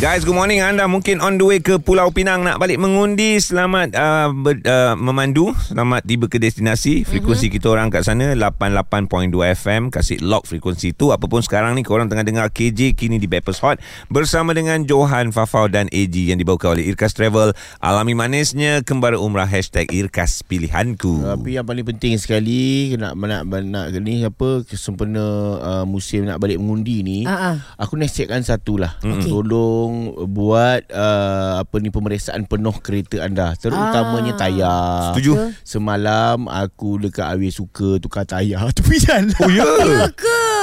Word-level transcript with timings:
Guys, 0.00 0.24
good 0.24 0.32
morning. 0.32 0.64
Anda 0.64 0.88
mungkin 0.88 1.20
on 1.20 1.36
the 1.36 1.44
way 1.44 1.60
ke 1.60 1.76
Pulau 1.76 2.08
Pinang 2.14 2.40
nak 2.46 2.56
balik 2.56 2.80
mengundi. 2.80 3.36
Selamat 3.36 3.92
uh, 3.92 4.32
ber, 4.32 4.56
uh, 4.64 4.96
memandu. 4.96 5.52
Selamat 5.68 6.00
tiba 6.06 6.32
ke 6.32 6.40
destinasi. 6.40 7.04
Frekuensi 7.04 7.52
mm-hmm. 7.52 7.56
kita 7.60 7.66
orang 7.68 7.92
kat 7.92 8.08
sana 8.08 8.32
88.2 8.32 9.28
FM. 9.58 9.82
Kasih 9.92 10.24
lock 10.24 10.48
frekuensi 10.48 10.96
tu. 10.96 11.12
Apapun 11.12 11.44
sekarang 11.44 11.76
ni 11.76 11.84
korang 11.84 12.08
tengah 12.08 12.24
dengar 12.24 12.48
KJ 12.48 12.96
kini 12.96 13.20
di 13.20 13.28
Bappers 13.28 13.60
Hot 13.60 13.82
bersama 14.08 14.56
dengan 14.56 14.88
Johan 14.88 15.34
Fafau 15.34 15.68
dan 15.68 15.92
AG 15.92 16.14
yang 16.14 16.40
dibawa 16.40 16.72
oleh 16.72 16.88
Irkas 16.88 17.12
Travel. 17.12 17.52
Alami 17.82 18.14
manisnya 18.14 18.80
kembali 18.86 19.18
umrah 19.18 19.50
hashtag 19.50 19.90
Irkas 19.90 20.40
Pilihanku. 20.46 21.20
Tapi 21.20 21.58
yang 21.60 21.66
paling 21.66 21.84
penting 21.84 22.16
sekali 22.16 22.94
nak 22.94 23.18
nak 23.18 23.42
nak 23.50 23.90
ni 23.98 24.22
apa 24.22 24.62
sempena 24.72 25.26
uh, 25.58 25.84
musim 25.84 26.22
nak 26.22 26.38
balik 26.38 26.62
mengundi 26.62 27.02
ni, 27.02 27.18
ah. 27.26 27.58
aku 27.74 27.98
nasihatkan 27.98 28.46
satulah. 28.46 28.94
Okey. 29.02 29.30
Tolong 29.30 29.81
buat 30.28 30.88
uh, 30.88 31.60
apa 31.60 31.76
ni 31.78 31.88
pemeriksaan 31.88 32.44
penuh 32.44 32.74
kereta 32.78 33.22
anda, 33.22 33.54
terutamanya 33.54 34.34
Ah. 34.34 34.38
tayar. 34.38 35.02
Setuju? 35.14 35.32
Semalam 35.62 36.46
aku 36.46 36.98
dekat 36.98 37.26
Awi 37.28 37.48
Suka 37.48 37.96
tukar 37.96 38.22
tayar 38.22 38.68
tepi 38.76 38.98
jalan. 38.98 39.30
Oh 39.38 39.48
ya? 39.48 39.64
Ya 39.64 40.08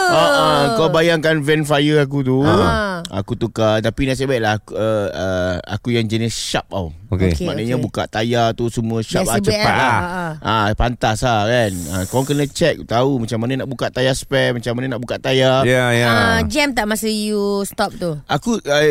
Ah, 0.09 0.30
ah, 0.30 0.63
kau 0.76 0.90
bayangkan 0.90 1.40
van 1.45 1.62
fire 1.63 2.02
aku 2.02 2.26
tu. 2.26 2.41
Ah. 2.41 3.02
Aku 3.09 3.34
tukar 3.40 3.81
tapi 3.81 4.05
nasib 4.05 4.30
baiklah 4.30 4.59
aku, 4.59 4.76
uh, 4.76 5.08
uh, 5.09 5.54
aku 5.66 5.95
yang 5.95 6.05
jenis 6.05 6.34
sharp 6.36 6.67
tau. 6.70 6.94
Okey. 7.09 7.34
Okey. 7.34 7.45
Maknanya 7.50 7.77
buka 7.81 8.05
tayar 8.05 8.53
tu 8.53 8.70
semua 8.70 9.02
sharp 9.02 9.26
ah, 9.26 9.41
cepat 9.41 9.73
lah. 9.73 10.00
lah. 10.02 10.31
Ah, 10.45 10.66
pantas 10.77 11.26
lah 11.26 11.50
kan. 11.50 11.72
Ah, 11.90 12.03
kau 12.05 12.22
kena 12.22 12.45
check 12.45 12.86
tahu 12.86 13.17
macam 13.26 13.41
mana 13.41 13.66
nak 13.66 13.67
buka 13.70 13.90
tayar 13.90 14.14
spare, 14.14 14.53
macam 14.53 14.77
mana 14.77 14.94
nak 14.94 15.02
buka 15.02 15.17
tayar. 15.17 15.66
Ya, 15.66 15.90
ya. 15.90 16.08
Ah, 16.09 16.39
jam 16.45 16.70
tak 16.78 16.86
masa 16.86 17.09
you 17.09 17.66
stop 17.66 17.89
tu? 17.98 18.14
Aku 18.30 18.62
uh, 18.62 18.84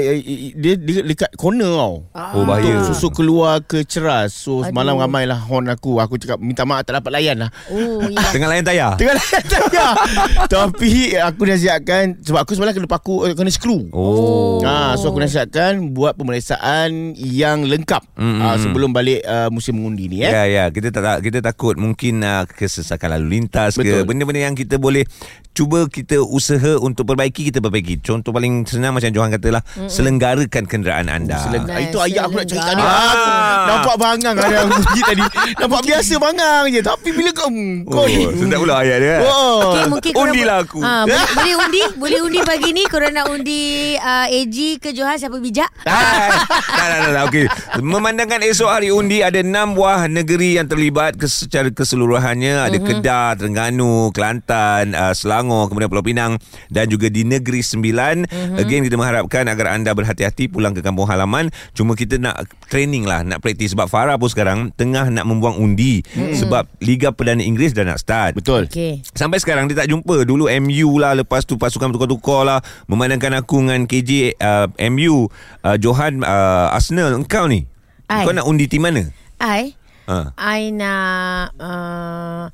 dia, 0.58 0.74
dia 0.74 1.06
dekat 1.06 1.30
corner 1.38 1.70
tau. 1.70 1.94
Oh, 2.34 2.42
bahaya. 2.42 2.82
Susu 2.90 3.14
keluar 3.14 3.62
ke 3.62 3.86
ceras. 3.86 4.34
So 4.34 4.66
Aduh. 4.66 4.74
semalam 4.74 4.98
ramai 4.98 5.22
lah 5.22 5.38
horn 5.38 5.70
aku. 5.70 6.02
Aku 6.02 6.18
cakap 6.18 6.42
minta 6.42 6.66
maaf 6.66 6.82
tak 6.82 6.98
dapat 6.98 7.22
layan 7.22 7.46
lah. 7.46 7.50
Oh, 7.70 8.02
ya. 8.14 8.18
Tengah 8.34 8.48
layan 8.50 8.64
tayar? 8.66 8.92
Tengah 8.98 9.14
layan 9.14 9.44
tayar. 9.46 9.92
Tapi 10.52 11.07
aku 11.14 11.42
nasihatkan 11.44 12.20
sebab 12.20 12.42
aku 12.42 12.52
semalam 12.52 12.72
kena 12.72 12.84
paku 12.84 13.22
uh, 13.22 13.32
kena 13.32 13.48
skru. 13.48 13.88
Oh. 13.88 14.60
Ah, 14.60 14.92
so 14.94 15.08
aku 15.08 15.18
nasihatkan 15.18 15.92
buat 15.92 16.12
pemeriksaan 16.14 17.14
yang 17.14 17.62
lengkap 17.62 18.04
Mm, 18.18 18.42
ah, 18.42 18.52
mm, 18.52 18.60
sebelum 18.60 18.90
balik 18.90 19.22
uh, 19.22 19.46
musim 19.48 19.78
mengundi 19.78 20.10
ni 20.10 20.18
eh. 20.20 20.28
Ya 20.28 20.42
ya 20.44 20.64
kita 20.68 20.90
tak 20.90 21.00
tak- 21.00 21.20
kita 21.22 21.38
takut 21.40 21.78
mungkin 21.78 22.20
uh, 22.20 22.42
kesesakan 22.44 23.14
lalu 23.14 23.38
lintas 23.38 23.78
Betul. 23.78 24.02
ke 24.02 24.10
benda-benda 24.10 24.42
yang 24.42 24.58
kita 24.58 24.74
boleh 24.74 25.06
cuba 25.54 25.86
kita 25.86 26.18
usaha 26.18 26.76
untuk 26.76 27.06
perbaiki 27.06 27.46
kita 27.46 27.58
perbaiki. 27.58 27.98
Contoh 27.98 28.30
paling 28.30 28.66
senang 28.66 28.92
macam 28.92 29.08
Johan 29.08 29.30
katalah 29.30 29.62
selenggarakan 29.86 30.66
kenderaan 30.66 31.06
anda. 31.06 31.38
Seleng- 31.38 31.66
Nice, 31.68 31.90
Itu 31.90 31.98
ayat 31.98 32.22
aku 32.24 32.36
nak 32.38 32.48
ah. 32.48 32.80
Ah. 32.80 33.64
Nampak 33.68 33.96
bangang 33.98 34.34
ada 34.34 34.54
yang 34.54 34.68
bunyi 34.70 35.02
tadi 35.04 35.24
Nampak 35.58 35.80
biasa 35.84 36.12
bangang 36.16 36.64
je 36.72 36.80
Tapi 36.80 37.08
bila 37.12 37.30
kau 37.30 37.50
Kau 37.84 37.98
Oh, 37.98 38.06
ni 38.08 38.24
sedap 38.32 38.58
pula 38.58 38.74
ayat 38.80 38.98
dia. 38.98 39.16
Oh. 39.20 39.58
Okay, 39.68 39.84
mungkin 39.86 40.12
Undilah 40.14 40.58
aku. 40.64 40.80
Ah, 40.98 41.04
boleh, 41.04 41.26
boleh 41.38 41.54
undi 41.56 41.82
Boleh 41.94 42.20
undi 42.20 42.40
pagi 42.42 42.70
ni 42.70 42.82
Korang 42.84 43.12
nak 43.12 43.28
undi 43.28 43.62
uh, 43.94 44.26
AG 44.26 44.56
ke 44.78 44.90
Johan 44.90 45.14
Siapa 45.14 45.38
bijak 45.38 45.70
Ah, 45.84 46.42
tak, 46.76 46.86
tak, 46.86 46.98
tak, 47.00 47.12
tak. 47.12 47.24
Okey. 47.24 47.44
Memandangkan 47.78 48.40
esok 48.42 48.66
hari 48.68 48.90
undi 48.90 49.20
ada 49.20 49.38
enam 49.38 49.72
buah 49.72 50.04
negeri 50.06 50.58
yang 50.58 50.66
terlibat 50.66 51.14
kes- 51.14 51.46
secara 51.46 51.70
keseluruhannya. 51.70 52.66
Ada 52.66 52.76
Mhm. 52.76 52.84
Kedah, 52.84 53.28
Terengganu, 53.34 54.10
Kelantan, 54.10 54.92
uh, 54.92 55.12
Selangor, 55.12 55.68
kemudian 55.68 55.86
Pulau 55.86 56.02
Pinang 56.02 56.36
dan 56.66 56.86
juga 56.86 57.08
di 57.08 57.22
Negeri 57.22 57.60
Sembilan. 57.60 58.24
Mhm. 58.24 58.56
Again 58.58 58.82
kita 58.82 58.94
mengharapkan 58.94 59.44
agar 59.44 59.72
anda 59.72 59.90
berhati-hati 59.90 60.46
pulang 60.46 60.72
ke 60.72 60.80
kampung 60.80 61.04
halaman. 61.04 61.48
Cuma 61.72 61.94
kita 61.94 62.16
nak 62.16 62.36
training 62.66 63.02
lah, 63.02 63.22
nak 63.22 63.38
praktis 63.38 63.72
sebab 63.72 63.86
Farah 63.86 64.16
pun 64.16 64.28
sekarang 64.28 64.58
tengah 64.72 65.08
nak 65.08 65.24
membuang 65.24 65.56
undi 65.56 66.04
sebab 66.34 66.68
Liga 66.78 67.10
Perdana 67.10 67.40
Inggeris 67.40 67.72
dah 67.72 67.84
nak 67.84 67.98
start. 67.98 68.32
Betul 68.34 68.68
Okay 68.68 69.00
Sampai 69.10 69.38
sekarang 69.38 69.66
dia 69.66 69.76
tak 69.76 69.88
jumpa 69.88 70.22
Dulu 70.22 70.46
MU 70.60 70.77
lah 70.86 71.18
Lepas 71.18 71.42
tu 71.42 71.58
pasukan 71.58 71.90
bertukar-tukar 71.90 72.46
lah 72.46 72.58
Memandangkan 72.86 73.42
aku 73.42 73.64
dengan 73.64 73.82
KJ 73.88 74.38
uh, 74.38 74.66
MU 74.92 75.26
uh, 75.66 75.76
Johan 75.80 76.22
uh, 76.22 76.70
Arsenal 76.70 77.18
Engkau 77.18 77.50
ni 77.50 77.66
Ai. 78.06 78.22
Kau 78.22 78.32
nak 78.32 78.46
undi 78.46 78.70
tim 78.70 78.86
mana? 78.86 79.10
I 79.42 79.74
Ha. 80.08 80.32
I 80.40 80.72
nak 80.72 81.52
uh, 81.60 82.48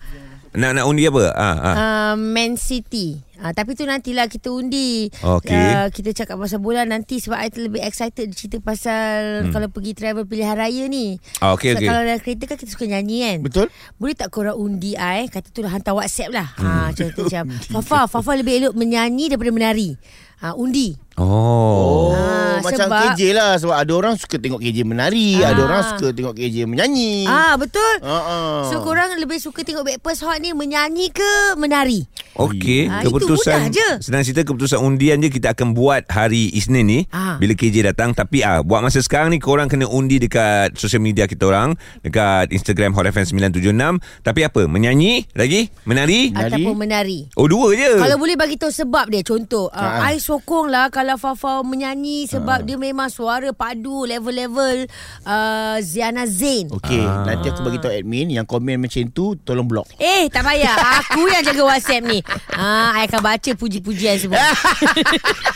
Nak 0.58 0.70
nak 0.74 0.84
undi 0.90 1.06
apa? 1.06 1.24
Ha, 1.30 1.50
ha. 1.54 1.70
uh, 1.70 2.14
Man 2.18 2.58
City 2.58 3.22
uh, 3.44 3.52
Tapi 3.52 3.76
tu 3.76 3.84
nantilah 3.84 4.24
kita 4.26 4.48
undi 4.48 5.12
Okey. 5.12 5.52
uh, 5.52 5.86
Kita 5.88 6.10
cakap 6.14 6.36
pasal 6.36 6.58
bola 6.58 6.82
nanti 6.82 7.20
Sebab 7.20 7.36
I 7.36 7.52
lebih 7.52 7.80
excited 7.80 8.32
Cerita 8.32 8.56
pasal 8.58 9.44
hmm. 9.44 9.52
Kalau 9.52 9.68
pergi 9.68 9.92
travel 9.92 10.24
pilihan 10.24 10.56
raya 10.56 10.88
ni 10.88 11.20
Ah, 11.38 11.52
okey, 11.52 11.76
Sebab 11.76 11.78
okey. 11.78 11.86
Kalau 11.86 12.00
dalam 12.02 12.18
kereta 12.18 12.44
kan 12.46 12.56
Kita 12.56 12.70
suka 12.72 12.84
nyanyi 12.86 13.16
kan 13.22 13.38
Betul 13.42 13.66
Boleh 13.94 14.16
tak 14.16 14.28
korang 14.30 14.56
undi 14.56 14.96
I 14.96 15.28
Kata 15.28 15.52
tu 15.52 15.60
dah 15.60 15.70
hantar 15.70 15.92
whatsapp 15.92 16.32
lah 16.32 16.48
ha, 16.54 16.88
Macam 16.88 17.06
tu 17.12 17.22
macam 17.22 17.44
Fafa 17.76 18.00
Fafa 18.08 18.32
lebih 18.34 18.58
elok 18.58 18.74
menyanyi 18.74 19.28
Daripada 19.28 19.52
menari 19.52 19.92
ha, 20.40 20.56
Undi 20.56 21.04
Oh. 21.14 22.10
Ah, 22.10 22.58
macam 22.58 22.90
sebab- 22.90 23.14
KJ 23.14 23.38
lah 23.38 23.54
sebab 23.54 23.76
ada 23.78 23.92
orang 23.94 24.14
suka 24.18 24.34
tengok 24.34 24.58
KJ 24.58 24.82
menari, 24.82 25.38
Ah. 25.38 25.54
ada 25.54 25.60
orang 25.62 25.82
suka 25.86 26.10
tengok 26.10 26.34
KJ 26.34 26.66
menyanyi. 26.66 27.22
Ah 27.22 27.54
betul 27.54 28.02
Ah, 28.02 28.10
ah. 28.10 28.58
So 28.66 28.82
korang 28.82 29.14
lebih 29.14 29.38
suka 29.38 29.62
tengok 29.62 29.86
Backpast 29.86 30.26
Hot 30.26 30.42
ni 30.42 30.50
Menyanyi 30.50 31.14
ke 31.14 31.30
menari 31.54 32.10
Okey, 32.34 32.90
Ah, 32.90 33.06
itu 33.06 33.14
keputusan 33.36 33.60
je. 33.70 33.88
senang 34.00 34.22
cerita 34.22 34.42
keputusan 34.42 34.78
undian 34.78 35.18
je 35.18 35.28
kita 35.28 35.52
akan 35.52 35.72
buat 35.72 36.06
hari 36.06 36.50
Isnin 36.50 36.84
ni 36.84 37.00
Ah. 37.08 37.36
bila 37.36 37.52
KJ 37.52 37.86
datang 37.86 38.10
tapi 38.10 38.40
ah 38.40 38.60
buat 38.60 38.80
masa 38.80 38.98
sekarang 38.98 39.28
ni 39.28 39.38
korang 39.38 39.66
kena 39.66 39.84
undi 39.84 40.18
dekat 40.18 40.74
social 40.74 40.98
media 40.98 41.24
kita 41.24 41.44
orang 41.44 41.74
dekat 42.00 42.50
Instagram 42.50 42.92
Hot 42.92 43.04
FM 43.04 43.24
976 43.50 43.98
tapi 44.20 44.40
apa 44.42 44.64
menyanyi 44.64 45.26
lagi 45.32 45.68
menari 45.82 46.30
Menari? 46.30 46.52
Ataupun 46.54 46.74
menari 46.76 47.18
oh 47.34 47.44
dua 47.44 47.72
je 47.72 47.96
Kalau 47.96 48.16
boleh 48.16 48.34
bagi 48.34 48.54
tahu 48.54 48.68
sebab 48.68 49.08
dia 49.08 49.22
Contoh 49.22 49.66
uh, 49.66 49.80
Ah. 49.96 50.10
I 50.10 50.18
sokong 50.18 50.68
lah 50.68 50.88
Kalau 50.88 51.16
Fafa 51.16 51.60
menyanyi 51.60 52.26
Sebab 52.26 52.62
dia 52.62 52.76
memang 52.76 53.08
suara 53.08 53.50
padu 53.50 54.04
Level-level 54.04 54.84
uh, 55.22 55.76
Ziana 55.80 56.24
Zain 56.24 56.68
Okey, 56.68 57.00
Ah. 57.00 57.24
nanti 57.24 57.48
aku 57.48 57.62
bagi 57.62 57.78
tahu 57.78 57.90
admin 57.90 58.28
yang 58.30 58.44
komen 58.44 58.76
macam 58.78 59.00
tu 59.08 59.34
tolong 59.38 59.64
block. 59.64 59.88
Eh 59.96 60.28
tak 60.28 60.42
payah 60.42 60.76
Aku 61.00 61.24
yang 61.26 61.40
jaga 61.42 61.62
whatsapp 61.64 62.02
ni 62.02 62.20
ah, 62.52 62.92
I 62.94 63.06
akan 63.06 63.20
baca 63.24 63.50
puji-pujian 63.56 64.20
semua 64.20 64.36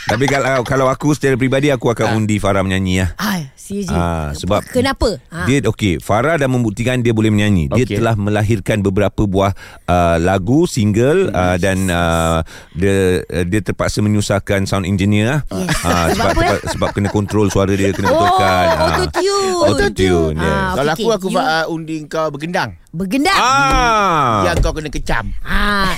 Tapi 0.09 0.25
kalau 0.25 0.65
kalau 0.65 0.89
aku 0.89 1.13
secara 1.13 1.37
peribadi 1.37 1.69
aku 1.69 1.93
akan 1.93 2.17
undi 2.17 2.41
Farah 2.41 2.65
menyanyi 2.65 3.05
lah. 3.05 3.09
ah, 3.15 3.45
Seriously 3.53 3.93
Ah, 3.93 4.33
sebab 4.33 4.65
Kenapa 4.65 5.21
ah. 5.29 5.45
Dia 5.45 5.61
okey, 5.61 6.01
Farah 6.01 6.33
dah 6.33 6.49
membuktikan 6.49 6.97
dia 6.99 7.13
boleh 7.13 7.29
menyanyi. 7.29 7.69
Dia 7.69 7.85
Okey. 7.85 8.01
telah 8.01 8.17
melahirkan 8.17 8.81
beberapa 8.81 9.29
buah 9.29 9.53
uh, 9.85 10.17
lagu 10.17 10.65
single 10.65 11.29
uh, 11.29 11.61
dan 11.61 11.85
uh, 11.85 12.41
dia 12.73 13.21
uh, 13.21 13.45
dia 13.45 13.61
terpaksa 13.61 14.01
menyusahkan 14.01 14.65
sound 14.65 14.89
engineer 14.89 15.29
lah. 15.29 15.39
Yes. 15.53 15.77
Ah, 15.85 16.07
Sebab 16.09 16.09
sebab 16.09 16.29
apa, 16.33 16.41
sebab, 16.41 16.59
sebab 16.73 16.89
kena 16.89 17.09
kontrol 17.13 17.45
suara 17.47 17.69
dia 17.69 17.93
kena 17.93 18.09
Oh 18.09 18.17
betulkan. 18.17 18.65
Ah. 18.65 18.97
auto-tune 18.97 19.65
Auto-tune, 19.69 20.35
yes. 20.35 20.49
Ah, 20.49 20.71
Kalau 20.73 20.91
aku 20.95 21.07
aku 21.13 21.27
you 21.29 21.37
uh, 21.37 21.65
undi 21.69 21.95
kau 22.09 22.33
bergendang. 22.33 22.73
Bergendang 22.89 23.37
Ah. 23.37 24.49
Yang 24.49 24.65
kau 24.65 24.73
kena 24.73 24.89
kecam. 24.89 25.29
ah. 25.45 25.93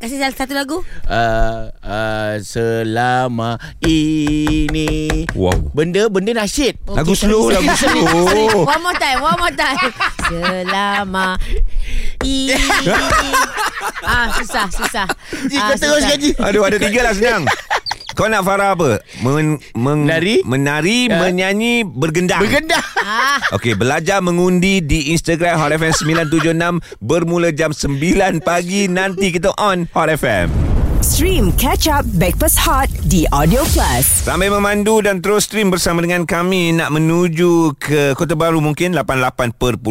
Kasih 0.00 0.16
satu 0.32 0.56
lagu 0.56 0.80
Uh, 1.04 1.68
uh, 1.84 2.32
selama 2.40 3.60
ini 3.84 5.28
Wow. 5.36 5.68
benda 5.70 6.08
benda 6.08 6.32
nasyid. 6.34 6.80
Lagu 6.86 7.12
Okey, 7.12 7.20
slow, 7.20 7.52
sorry, 7.52 7.54
lagu 7.60 7.70
sorry, 7.76 8.00
slow. 8.00 8.24
sorry. 8.24 8.44
One 8.64 8.80
more 8.80 8.96
time, 8.96 9.18
one 9.20 9.36
more 9.36 9.52
time. 9.52 9.78
Selama 10.24 11.26
ini. 12.20 12.56
ah, 14.06 14.26
susah, 14.32 14.66
susah. 14.68 15.06
Ji, 15.44 15.56
Ah, 15.56 15.70
kau 15.70 15.76
terus 15.76 16.00
susah. 16.00 16.10
gaji. 16.10 16.30
Aduh 16.40 16.62
ada 16.62 16.76
tiga 16.78 17.00
lah 17.02 17.12
senang. 17.12 17.44
Kau 18.14 18.30
nak 18.30 18.46
Farah 18.46 18.72
apa? 18.72 19.02
Men, 19.20 19.58
meng, 19.74 20.06
Menari? 20.06 20.38
Menari, 20.46 21.10
Ya. 21.10 21.18
menyanyi, 21.18 21.82
bergendang. 21.82 22.40
Bergendang. 22.40 22.86
Ah, 22.96 23.42
Okey, 23.52 23.74
belajar 23.74 24.22
mengundi 24.22 24.78
di 24.78 25.10
Instagram 25.10 25.58
Hot 25.58 25.74
FM 25.74 25.92
976 25.92 26.80
bermula 26.96 27.50
jam 27.50 27.74
9 27.74 28.38
pagi. 28.38 28.86
Nanti 28.86 29.34
kita 29.34 29.50
on 29.58 29.90
Hot 29.92 30.08
FM. 30.08 30.73
Stream 31.04 31.52
Catch 31.60 31.84
Up 31.92 32.08
Backpass 32.16 32.56
Hot 32.64 32.88
di 33.04 33.28
Audio 33.28 33.60
Plus. 33.76 34.24
Sambil 34.24 34.48
memandu 34.48 35.04
dan 35.04 35.20
terus 35.20 35.44
stream 35.44 35.68
bersama 35.68 36.00
dengan 36.00 36.24
kami 36.24 36.72
nak 36.72 36.96
menuju 36.96 37.76
ke 37.76 38.16
Kota 38.16 38.32
Baru 38.32 38.64
mungkin 38.64 38.96
88.6 38.96 39.84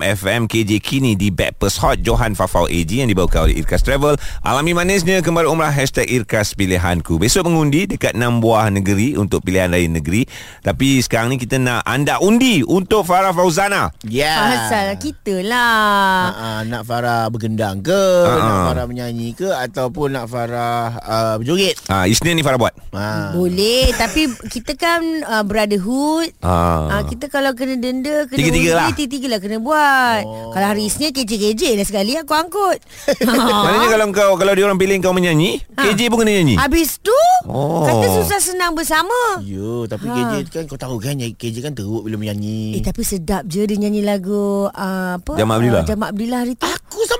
FM 0.00 0.40
KJ 0.48 0.70
kini 0.80 1.12
di 1.12 1.28
Backpast 1.28 1.84
Hot 1.84 2.00
Johan 2.00 2.32
Fafau 2.32 2.64
AG 2.72 2.88
yang 2.88 3.12
dibawakan 3.12 3.52
oleh 3.52 3.60
Irkas 3.60 3.84
Travel. 3.84 4.16
Alami 4.40 4.72
manisnya 4.72 5.20
kembali 5.20 5.44
umrah 5.44 5.68
hashtag 5.68 6.08
Irkas 6.08 6.56
Pilihanku. 6.56 7.20
Besok 7.20 7.44
mengundi 7.44 7.84
dekat 7.84 8.16
6 8.16 8.40
buah 8.40 8.72
negeri 8.72 9.20
untuk 9.20 9.44
pilihan 9.44 9.68
lain 9.68 9.92
negeri. 9.92 10.24
Tapi 10.64 11.04
sekarang 11.04 11.36
ni 11.36 11.38
kita 11.38 11.60
nak 11.60 11.84
anda 11.84 12.16
undi 12.16 12.64
untuk 12.64 13.04
Farah 13.04 13.36
Fauzana. 13.36 13.92
Ya. 14.08 14.56
pasal 14.56 14.96
kita 14.96 15.44
lah. 15.44 16.32
Uh, 16.32 16.60
nak 16.64 16.88
Farah 16.88 17.28
bergendang 17.28 17.84
ke, 17.84 17.92
Ah, 18.24 18.40
nak 18.40 18.56
ah. 18.56 18.64
Farah 18.72 18.86
menyanyi 18.88 19.36
ke 19.36 19.52
ataupun 19.52 20.16
nak 20.16 20.29
Farah 20.30 20.84
uh, 20.96 21.34
berjoget. 21.36 21.74
Ah, 21.86 22.06
Isnin 22.06 22.32
ni 22.32 22.40
Farah 22.40 22.54
buat. 22.56 22.70
Ha. 22.90 23.32
Boleh 23.32 23.90
Tapi 23.92 24.22
kita 24.46 24.74
kan 24.74 25.02
uh, 25.22 25.42
Brotherhood 25.42 26.30
Ah. 26.38 26.86
Ah, 26.88 27.02
kita 27.02 27.26
kalau 27.26 27.50
kena 27.52 27.74
denda 27.74 28.24
kena 28.24 28.38
Tiga-tiga 28.38 28.70
lah. 28.72 28.86
Tiga-tiga 28.90 29.26
lah 29.28 29.38
kena 29.38 29.58
buat. 29.58 30.22
Oh. 30.22 30.50
Kalau 30.50 30.66
hari 30.68 30.86
Isnin 30.86 31.10
KJ-KJ 31.10 31.74
lah 31.74 31.84
sekali 31.84 32.14
aku 32.14 32.30
angkut. 32.30 32.78
Maknanya 33.26 33.88
kalau 33.90 34.06
kau 34.10 34.32
kalau 34.36 34.52
dia 34.54 34.64
orang 34.64 34.78
pilih 34.78 34.94
kau 34.98 35.10
menyanyi, 35.10 35.58
Ha. 35.74 35.82
KJ 35.82 36.06
pun 36.06 36.22
kena 36.22 36.32
nyanyi. 36.32 36.54
Habis 36.54 37.00
tu 37.00 37.14
Oh. 37.42 37.82
kata 37.82 38.06
susah 38.14 38.38
senang 38.38 38.72
bersama. 38.72 39.40
Ya, 39.42 39.88
tapi 39.88 40.06
Ha. 40.06 40.14
KJ 40.14 40.32
kan 40.46 40.64
kau 40.64 40.76
tahu 40.76 40.96
kan 40.96 41.16
KJ 41.16 41.56
kan 41.60 41.72
teruk 41.72 42.04
bila 42.04 42.16
menyanyi. 42.16 42.76
Eh 42.76 42.82
tapi 42.82 43.02
sedap 43.02 43.42
je 43.44 43.64
dia 43.64 43.76
nyanyi 43.76 44.00
lagu 44.00 44.68
uh, 44.68 45.10
apa? 45.16 45.32
Jamal 45.34 45.58
Abdillah. 45.58 45.82
Uh, 45.82 45.88
Jamal 45.88 46.06
Abdillah 46.10 46.38
hari 46.38 46.54
tu. 46.54 46.64
Aku 46.64 47.00
tahu 47.02 47.19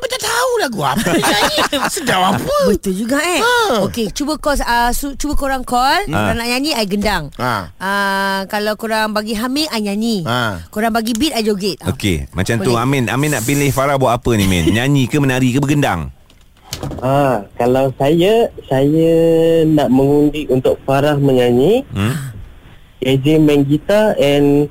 lagu 0.60 0.80
apa 0.80 1.10
nyanyi. 1.10 1.58
Sedap 1.94 2.20
apa? 2.32 2.56
Betul 2.66 2.94
juga 2.94 3.16
eh. 3.16 3.40
Ha. 3.40 3.82
Okey, 3.82 4.12
cuba 4.12 4.36
kau 4.36 4.52
uh, 4.52 4.90
su- 4.90 5.16
cuba 5.16 5.34
korang 5.34 5.62
call, 5.62 6.04
Ha. 6.04 6.12
korang 6.12 6.36
nak 6.36 6.46
nyanyi 6.46 6.70
I 6.72 6.84
gendang. 6.84 7.32
Ha. 7.34 7.72
Uh, 7.74 8.40
kalau 8.46 8.76
korang 8.76 9.10
bagi 9.10 9.32
Hamid 9.32 9.66
I 9.68 9.80
nyanyi. 9.82 10.22
Ha. 10.22 10.68
Korang 10.68 10.92
bagi 10.92 11.12
beat 11.12 11.32
I 11.32 11.40
joget. 11.40 11.80
Ah. 11.80 11.90
Okey, 11.90 12.28
macam 12.30 12.60
tu 12.60 12.70
Boleh. 12.70 12.82
Amin. 12.82 13.04
Amin 13.06 13.30
nak 13.30 13.42
pilih 13.42 13.70
Farah 13.70 13.96
buat 13.96 14.12
apa 14.12 14.30
ni, 14.34 14.44
Min? 14.44 14.68
Nyanyi 14.68 15.04
ke 15.04 15.16
menari 15.16 15.50
ke 15.50 15.58
bergendang? 15.58 16.12
Ah, 16.98 17.44
kalau 17.56 17.92
saya 17.94 18.48
saya 18.64 19.10
nak 19.66 19.88
mengundi 19.88 20.46
untuk 20.46 20.80
Farah 20.82 21.16
menyanyi, 21.16 21.84
Hmm? 21.90 22.14
AJ 23.00 23.40
main 23.40 23.64
gitar 23.64 24.12
and 24.16 24.68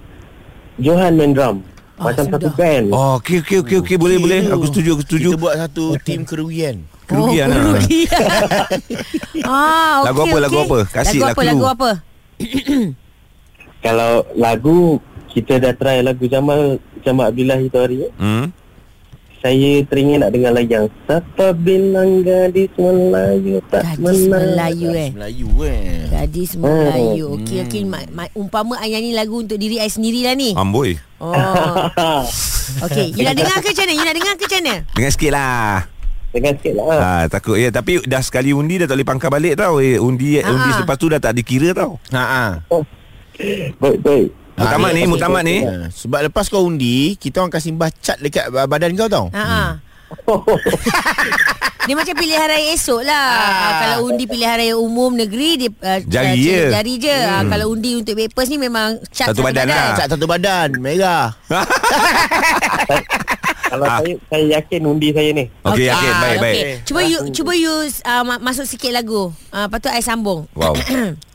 Johan 0.78 1.18
main 1.18 1.34
drum. 1.34 1.66
Ah, 2.00 2.16
Macam 2.16 2.24
sudah. 2.32 2.40
satu 2.40 2.50
band. 2.56 2.86
Oh, 2.96 3.20
okey 3.20 3.44
okey 3.44 3.58
okey 3.60 3.78
okey 3.84 3.96
boleh 4.00 4.18
boleh. 4.24 4.40
tu. 4.48 4.56
Aku 4.56 4.66
setuju 4.72 4.90
aku 4.96 5.04
setuju. 5.04 5.30
Kita 5.36 5.40
buat 5.44 5.56
satu 5.60 5.84
tim 6.00 6.24
kerugian. 6.24 6.76
Kerugian 7.04 7.48
oh, 7.52 7.76
kerugian. 7.76 8.22
ah, 9.44 10.00
okey. 10.00 10.08
Lagu 10.08 10.20
apa, 10.24 10.38
lagu 10.40 10.56
okey. 10.56 10.68
apa? 10.72 10.80
Kasih 10.88 11.20
lagu 11.20 11.36
apa, 11.36 11.42
lagu 11.44 11.66
apa? 11.68 11.90
Kalau 13.84 14.12
lagu 14.40 14.78
kita 15.28 15.60
dah 15.60 15.74
try 15.76 16.00
lagu 16.00 16.24
Jamal 16.32 16.80
Jamal 17.04 17.36
Abdullah 17.36 17.60
itu 17.60 17.76
hari 17.76 17.96
ya. 18.08 18.10
Hmm? 18.16 18.48
Saya 19.40 19.88
teringin 19.88 20.20
nak 20.20 20.36
dengar 20.36 20.52
lagi 20.52 20.68
yang 20.70 20.92
Siapa 21.08 21.56
bilang 21.56 22.28
gadis 22.28 22.68
Melayu 22.76 23.64
tak 23.72 23.96
Gadis 23.96 24.28
menang 24.28 24.52
Melayu 24.52 24.90
eh. 24.92 25.10
Melayu 25.16 25.50
eh. 25.64 25.84
Gadis 26.12 26.52
Melayu. 26.60 27.40
Okey 27.40 27.58
okey 27.64 27.82
ma- 27.88 28.10
ma- 28.12 28.34
umpama 28.36 28.76
I 28.84 28.92
nyanyi 28.92 29.16
lagu 29.16 29.40
untuk 29.40 29.56
diri 29.56 29.80
I 29.80 29.88
sendiri 29.88 30.28
lah 30.28 30.36
ni. 30.36 30.52
Amboi. 30.52 31.00
Oh. 31.24 31.32
Okey, 32.86 33.16
you 33.16 33.24
nak 33.24 33.34
dengar 33.34 33.60
ke 33.60 33.72
macam 33.72 33.82
mana? 33.82 33.94
You 33.96 34.06
nak 34.06 34.16
dengar 34.16 34.34
ke 34.36 34.44
macam 34.44 34.60
mana? 34.60 34.74
Dengar 34.92 35.12
sikit 35.16 35.32
lah. 35.32 35.72
Dengar 36.30 36.52
sikit 36.54 36.74
lah 36.78 36.86
Ha, 36.94 37.12
takut 37.26 37.58
ya 37.58 37.70
tapi 37.74 37.94
dah 38.06 38.22
sekali 38.22 38.54
undi 38.54 38.78
dah 38.78 38.86
tak 38.86 39.00
boleh 39.00 39.08
pangkal 39.08 39.32
balik 39.32 39.56
tau. 39.56 39.80
Eh, 39.80 39.96
undi 39.98 40.38
Ha, 40.38 40.46
undi 40.46 40.70
ha. 40.70 40.76
selepas 40.76 40.96
tu 41.00 41.08
dah 41.08 41.18
tak 41.18 41.32
dikira 41.34 41.72
tau. 41.72 41.96
Ha 42.12 42.22
ah. 42.22 42.52
Baik 43.80 44.04
baik 44.04 44.28
Mutamat 44.60 44.90
Ah, 44.90 44.94
ni, 44.94 45.02
mutamat 45.06 45.42
ni. 45.42 45.58
Ha, 45.62 45.88
sebab 45.90 46.20
lepas 46.26 46.46
kau 46.46 46.62
undi, 46.62 47.16
kita 47.16 47.40
orang 47.40 47.50
akan 47.50 47.62
simbah 47.62 47.90
cat 47.94 48.20
dekat 48.20 48.48
ba- 48.50 48.68
badan 48.68 48.92
kau 48.94 49.08
tau. 49.08 49.26
Ha 49.32 49.40
ah. 49.40 49.72
Dia 51.82 51.96
macam 51.96 52.12
pilihan 52.14 52.44
raya 52.44 52.70
esok 52.72 53.02
lah 53.02 53.26
ah. 53.32 53.72
Kalau 53.80 53.98
undi 54.06 54.26
pilihan 54.26 54.58
raya 54.58 54.76
umum 54.76 55.10
negeri 55.12 55.58
dia 55.58 55.70
uh, 55.72 56.00
Jari 56.04 56.30
uh, 56.30 56.36
je. 56.36 56.60
Jari 56.70 56.94
je 57.00 57.14
hmm. 57.14 57.32
ah, 57.32 57.44
Kalau 57.48 57.66
undi 57.70 57.92
untuk 57.96 58.14
Papers 58.14 58.46
ni 58.48 58.58
memang 58.58 59.00
cat 59.08 59.32
Satu 59.32 59.42
badan 59.42 59.66
lah. 59.66 59.96
Cat 59.96 60.08
satu 60.08 60.26
badan, 60.26 60.70
merah. 60.78 61.34
Kalau 63.70 63.86
Ah. 63.86 64.02
saya 64.02 64.18
Saya 64.28 64.46
yakin 64.56 64.82
undi 64.84 65.14
saya 65.14 65.30
ni 65.30 65.46
Okey, 65.62 65.86
Ah, 65.86 65.94
yakin. 65.94 66.14
Baik, 66.16 66.38
baik. 66.40 66.54
okey. 66.58 66.74
Cuba 66.84 67.02
you 67.06 67.20
cuba 67.32 67.54
you 67.54 67.74
uh, 68.02 68.24
ma- 68.24 68.42
masuk 68.42 68.66
sikit 68.66 68.92
lagu. 68.92 69.30
Uh, 69.50 69.66
lepas 69.66 69.78
tu 69.78 69.88
I 69.88 70.02
sambung. 70.02 70.50
Wow. 70.52 70.74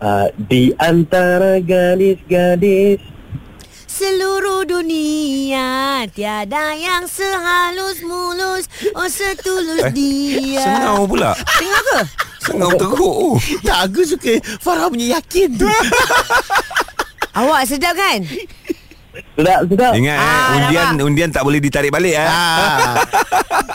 uh, 0.00 0.26
Di 0.34 0.72
antara 0.76 1.60
gadis-gadis 1.60 3.00
Seluruh 3.90 4.64
dunia 4.64 6.08
tiada 6.16 6.72
yang 6.72 7.04
sehalus 7.04 8.00
mulus 8.00 8.64
oh 8.96 9.04
setulus 9.04 9.92
dia. 9.92 10.62
Sengau 10.64 11.04
pula. 11.04 11.36
Tengok 11.36 11.82
ke? 11.84 11.98
Sengau 12.40 12.70
teruk. 12.80 12.96
Oh. 12.96 13.36
Tak, 13.60 13.92
aku 13.92 14.00
suka 14.08 14.40
Farah 14.64 14.88
punya 14.88 15.20
yakin 15.20 15.52
tu. 15.52 15.68
Awak 17.44 17.68
sedap 17.68 17.92
kan? 17.92 18.24
Sedap 19.36 19.68
sedap 19.68 19.92
Ingat 19.92 20.16
eh, 20.16 20.24
Ah, 20.24 20.46
undian 20.56 20.86
nampak? 20.96 21.04
undian 21.10 21.30
tak 21.34 21.42
boleh 21.44 21.60
ditarik 21.60 21.92
balik 21.92 22.14
eh. 22.16 22.24
ah. 22.24 23.04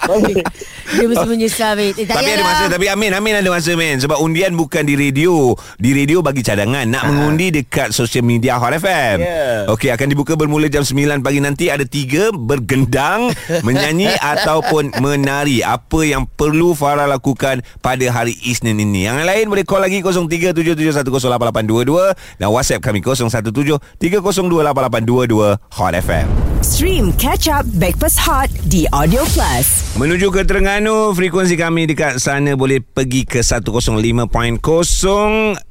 Dia 0.95 1.05
mesti 1.05 1.27
menyesal 1.27 1.71
babe. 1.75 1.95
Eh, 1.95 2.05
Tapi 2.05 2.25
ada 2.25 2.39
yalah. 2.39 2.47
masa 2.47 2.63
Tapi 2.71 2.85
Amin 2.87 3.11
Amin 3.11 3.33
ada 3.35 3.47
masa 3.47 3.71
men 3.75 3.97
Sebab 3.97 4.17
undian 4.17 4.53
bukan 4.53 4.81
di 4.81 4.95
radio. 4.95 5.53
Di 5.75 5.91
radio 5.91 6.19
bagi 6.19 6.39
cadangan. 6.39 6.87
Nak 6.87 7.03
mengundi 7.05 7.51
dekat 7.51 7.91
Social 7.91 8.21
media 8.21 8.55
Hot 8.55 8.71
FM 8.71 9.17
Yeah. 9.17 9.69
Okey 9.69 9.89
akan 9.89 10.07
dibuka 10.07 10.33
bermula 10.33 10.65
jam 10.67 10.81
9 10.81 11.19
pagi 11.19 11.39
nanti. 11.39 11.67
Ada 11.67 11.83
tiga 11.83 12.31
Bergendang 12.31 13.31
Menyanyi 13.67 14.07
Ataupun 14.15 14.95
menari. 14.99 15.59
Apa 15.59 16.01
yang 16.01 16.25
perlu 16.25 16.71
Farah 16.71 17.05
lakukan 17.05 17.59
Pada 17.79 18.03
hari 18.07 18.33
Isnin 18.41 18.77
ini? 18.77 19.05
Yang 19.05 19.25
lain 19.25 19.45
boleh 19.49 19.63
call 19.63 19.81
lagi 19.81 19.99
0377108822 19.99 22.37
Dan 22.37 22.47
WhatsApp 22.49 22.79
kami 22.79 23.01
0173028822 23.01 25.57
Hot 25.75 25.93
FM 25.95 26.44
Stream 26.65 27.13
Catch 27.21 27.45
Up 27.45 27.61
Backpass 27.77 28.17
Hot 28.25 28.49
di 28.65 28.89
Audio 28.89 29.21
Plus. 29.37 29.85
Menuju 30.01 30.33
ke 30.33 30.41
Terengganu, 30.49 31.13
frekuensi 31.13 31.53
kami 31.53 31.85
dekat 31.85 32.17
sana 32.17 32.57
boleh 32.57 32.81
pergi 32.81 33.21
ke 33.21 33.45
105.0 33.45 34.01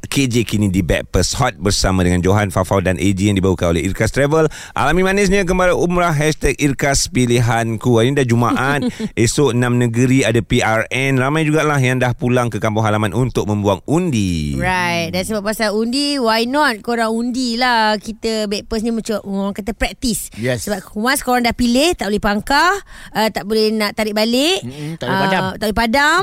KJ 0.07 0.35
kini 0.47 0.71
di 0.71 0.87
Backpass 0.87 1.35
Hot 1.43 1.59
bersama 1.59 2.07
dengan 2.07 2.23
Johan, 2.23 2.55
Fafau 2.55 2.79
dan 2.79 2.95
AG 3.03 3.19
yang 3.19 3.35
dibawakan 3.35 3.75
oleh 3.75 3.83
Irkas 3.83 4.15
Travel. 4.15 4.47
Alami 4.79 5.03
manisnya 5.03 5.43
kembali 5.43 5.75
umrah 5.75 6.15
hashtag 6.15 6.55
Irkas 6.63 7.11
Pilihanku. 7.11 7.99
Ini 7.99 8.23
dah 8.23 8.27
Jumaat, 8.31 8.87
esok 9.19 9.51
6 9.51 9.59
negeri 9.59 10.23
ada 10.23 10.39
PRN. 10.39 11.19
Ramai 11.19 11.43
jugalah 11.43 11.83
yang 11.83 11.99
dah 11.99 12.15
pulang 12.15 12.55
ke 12.55 12.63
kampung 12.63 12.87
halaman 12.87 13.11
untuk 13.11 13.51
membuang 13.51 13.83
undi. 13.91 14.55
Right 14.55 15.11
Dan 15.11 15.27
sebab 15.27 15.43
pasal 15.43 15.75
undi 15.75 16.23
Why 16.23 16.47
not 16.47 16.85
korang 16.85 17.11
undi 17.11 17.57
lah 17.59 17.97
Kita 17.99 18.47
backpers 18.47 18.85
ni 18.85 18.93
macam 18.93 19.19
Orang 19.25 19.57
kata 19.57 19.75
practice 19.75 20.31
Yes. 20.39 20.69
Sebab 20.69 20.84
once 20.93 21.21
korang 21.21 21.41
dah 21.41 21.53
pilih 21.53 21.93
Tak 21.93 22.07
boleh 22.07 22.21
pangkah 22.21 22.73
uh, 23.11 23.29
Tak 23.29 23.45
boleh 23.45 23.71
nak 23.71 23.93
tarik 23.93 24.13
balik 24.13 24.61
Mm-mm, 24.61 24.97
tak 24.97 25.07
boleh 25.07 25.19
padam. 25.21 25.41
uh, 25.41 25.53
Tak 25.53 25.65
boleh 25.65 25.79
padam 25.79 26.21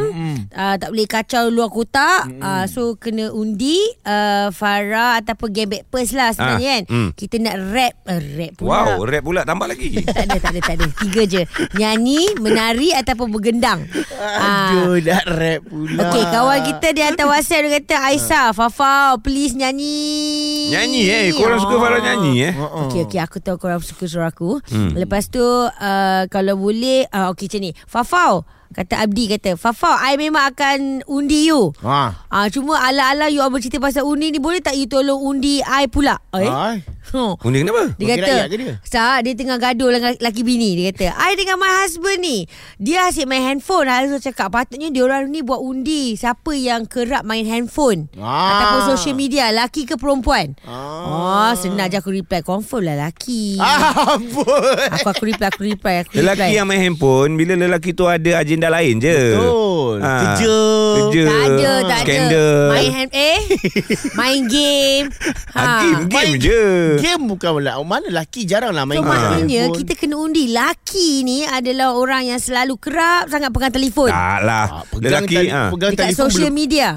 uh, 0.51 0.75
Tak 0.77 0.89
boleh 0.89 1.07
kacau 1.07 1.43
luar 1.47 1.67
kotak 1.67 2.21
uh, 2.37 2.65
So 2.65 2.95
kena 2.95 3.29
undi 3.29 3.77
uh, 4.03 4.49
Farah 4.49 5.17
Ataupun 5.17 5.49
game 5.49 5.69
backpers 5.71 6.11
lah 6.11 6.29
sebenarnya 6.31 6.49
Ah, 6.51 6.59
kan 6.61 6.81
mm. 6.87 7.09
Kita 7.13 7.35
nak 7.37 7.55
rap 7.69 7.93
uh, 8.05 8.21
Rap 8.31 8.51
pula 8.53 8.69
Wow, 8.71 9.03
rap 9.03 9.21
pula 9.21 9.41
tambah 9.41 9.65
lagi. 9.65 9.87
tak 10.07 10.25
ada, 10.25 10.37
tak 10.37 10.51
ada, 10.51 10.59
tak 10.61 10.75
ada. 10.75 10.85
Tiga 10.97 11.21
je. 11.23 11.41
Nyanyi, 11.73 12.35
menari 12.35 12.91
ataupun 12.91 13.29
bergendang. 13.29 13.87
Ah. 14.13 14.73
Aduh, 14.73 14.99
dah 14.99 15.21
rap 15.23 15.61
pula. 15.63 16.01
Okey, 16.03 16.23
kawan 16.25 16.59
kita 16.65 16.87
dia 16.91 17.05
hantar 17.05 17.27
WhatsApp 17.27 17.61
dia 17.61 17.71
kata 17.77 17.95
Aisyah, 18.03 18.47
Fafau, 18.51 19.19
please 19.19 19.53
nyanyi. 19.53 20.67
Nyanyi 20.69 21.01
eh, 21.03 21.23
korang 21.31 21.57
suka 21.57 21.75
Farah 21.77 22.01
nyanyi 22.01 22.33
eh. 22.43 22.53
Okey, 22.57 23.01
okey, 23.05 23.19
aku 23.19 23.37
tahu 23.39 23.55
korang 23.57 23.79
suka 23.79 24.03
suara 24.05 24.29
aku. 24.29 24.50
Hmm. 24.67 24.97
Lepas 24.97 25.31
tu 25.31 25.43
uh, 25.43 26.23
kalau 26.27 26.55
boleh 26.59 27.07
uh, 27.13 27.31
okey 27.31 27.47
macam 27.47 27.61
ni. 27.63 27.71
Fafau, 27.87 28.43
kata 28.71 29.03
Abdi 29.03 29.27
kata, 29.29 29.55
Fafau, 29.55 29.91
I 29.93 30.15
memang 30.15 30.51
akan 30.51 30.79
undi 31.05 31.47
you. 31.47 31.75
Ha. 31.83 32.27
Ah, 32.27 32.47
cuma 32.47 32.79
ala-ala 32.79 33.27
you 33.27 33.43
all 33.43 33.51
bercerita 33.51 33.77
pasal 33.77 34.07
undi 34.07 34.31
ni 34.31 34.39
boleh 34.39 34.63
tak 34.63 34.75
you 34.75 34.87
tolong 34.87 35.19
undi 35.19 35.59
I 35.61 35.91
pula? 35.91 36.15
Eh? 36.31 36.47
Hai. 36.47 36.77
Huh. 37.11 37.33
Undi 37.43 37.65
kenapa? 37.65 37.97
Dia 37.97 38.13
Wakil 38.13 38.23
kata 38.23 38.55
dia? 38.55 38.73
Sah 38.85 39.19
dia 39.25 39.33
tengah 39.33 39.57
gaduh 39.57 39.89
dengan 39.89 40.13
laki 40.21 40.45
bini 40.45 40.77
Dia 40.77 40.93
kata 40.93 41.17
I 41.17 41.33
dengan 41.33 41.57
my 41.57 41.81
husband 41.81 42.21
ni 42.21 42.45
Dia 42.77 43.09
asyik 43.09 43.25
main 43.25 43.41
handphone 43.41 43.89
Saya 43.89 44.21
cakap 44.21 44.53
Patutnya 44.53 44.93
diorang 44.93 45.27
ni 45.27 45.41
buat 45.41 45.59
undi 45.59 46.13
Siapa 46.13 46.53
yang 46.53 46.85
kerap 46.85 47.25
main 47.25 47.43
handphone 47.43 48.05
Ah. 48.21 48.53
Ataupun 48.53 48.81
social 48.95 49.17
media 49.17 49.49
Laki 49.49 49.89
ke 49.89 49.97
perempuan 49.97 50.53
Ah. 50.61 51.49
Oh 51.49 51.51
senang 51.57 51.89
je 51.89 51.97
aku 51.97 52.13
reply 52.13 52.45
Confirm 52.45 52.85
lah 52.85 53.09
laki 53.09 53.57
Ah. 53.57 54.13
Aku 55.01 55.09
aku 55.09 55.23
reply 55.25 55.49
Aku 55.49 55.65
reply 55.65 55.95
aku 56.05 56.13
reply 56.13 56.21
Lelaki 56.21 56.53
yang 56.53 56.69
main 56.69 56.85
handphone 56.85 57.33
Bila 57.33 57.57
lelaki 57.57 57.97
tu 57.97 58.05
ada 58.05 58.37
agenda 58.37 58.60
lain 58.67 58.95
je 58.97 59.19
Betul. 59.33 59.93
Ah. 59.97 60.19
Kerja. 60.21 60.57
Kerja 60.93 61.23
tak 61.23 61.41
ada, 61.41 61.71
tak 61.83 61.99
Skandal 61.99 62.29
ada. 62.29 62.45
Main 62.71 62.89
hand 62.91 63.11
eh, 63.11 63.39
main 64.19 64.41
game. 64.45 65.05
ha. 65.49 65.63
Game, 65.79 66.01
game 66.03 66.11
Main- 66.29 66.39
je 66.39 66.61
Game 66.97 67.23
bukan 67.25 67.51
lah. 67.59 67.75
Mana 67.81 68.07
lelaki 68.07 68.41
jarang 68.43 68.71
lah 68.71 68.83
main 68.83 68.97
So 68.97 69.03
game. 69.03 69.11
maknanya 69.11 69.59
handphone. 69.63 69.77
kita 69.79 69.93
kena 69.95 70.15
undi 70.17 70.45
Laki 70.47 71.09
ni 71.21 71.37
adalah 71.41 71.93
orang 71.93 72.23
yang 72.27 72.37
selalu 72.37 72.75
kerap 72.77 73.27
sangat 73.27 73.49
pegang 73.49 73.71
telefon 73.71 74.09
Tak 74.09 74.39
lah 74.41 74.65
Ah, 74.69 74.83
pegang 74.85 75.23
Lelaki 75.23 75.35
tali- 75.35 75.49
ah. 75.49 75.69
pegang 75.69 75.91
Dekat 75.91 76.03
telefon 76.05 76.27
social 76.27 76.45
belum- 76.45 76.55
media 76.55 76.89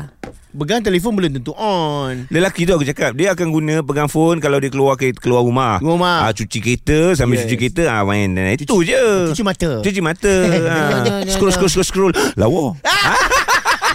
Pegang 0.55 0.81
telefon 0.81 1.13
belum 1.13 1.35
tentu 1.35 1.51
on. 1.53 2.31
Lelaki 2.31 2.63
tu 2.63 2.71
aku 2.71 2.87
cakap 2.87 3.11
Dia 3.13 3.35
akan 3.35 3.51
guna 3.51 3.75
pegang 3.83 4.07
phone 4.07 4.39
Kalau 4.39 4.57
dia 4.57 4.71
keluar 4.71 4.95
ke, 4.95 5.11
keluar 5.11 5.43
rumah 5.43 5.83
Rumah. 5.83 6.23
ah, 6.23 6.31
Cuci 6.31 6.59
kereta 6.59 7.11
Sambil 7.13 7.43
Yes. 7.43 7.45
cuci 7.45 7.57
kereta 7.59 7.91
ah, 7.91 8.07
Main 8.07 8.31
Dan 8.31 8.55
Itu 8.55 8.79
je 8.81 8.95
Cuci 9.29 9.43
mata. 9.43 9.83
Cuci 9.83 9.99
mata 9.99 10.31
no, 11.27 11.27
Scroll 11.27 11.51
scroll 11.51 11.67
scroll 11.69 11.83
scroll 11.85 12.13
Lawa 12.35 12.79